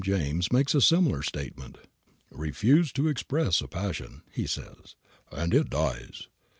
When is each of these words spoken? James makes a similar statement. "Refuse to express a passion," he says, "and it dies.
James 0.03 0.51
makes 0.51 0.73
a 0.73 0.81
similar 0.81 1.21
statement. 1.21 1.77
"Refuse 2.31 2.91
to 2.93 3.07
express 3.07 3.61
a 3.61 3.67
passion," 3.67 4.23
he 4.31 4.47
says, 4.47 4.95
"and 5.31 5.53
it 5.53 5.69
dies. 5.69 6.27